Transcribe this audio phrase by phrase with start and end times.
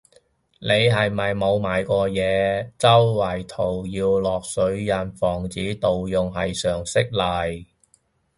[0.59, 7.63] 你係咪冇賣過嘢，周邊圖要落水印防止盜用係常識嚟